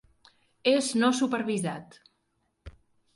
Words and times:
És 0.71 0.87
no 1.03 1.11
supervisat. 1.19 1.99